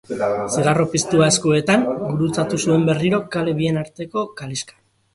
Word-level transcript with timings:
Zigarro 0.59 0.85
piztua 0.93 1.27
eskuetan 1.33 1.85
gurutzatu 1.91 2.61
zuen 2.65 2.91
berriro 2.91 3.23
kale 3.39 3.57
bien 3.63 3.81
arteko 3.87 4.29
kalexka. 4.43 4.85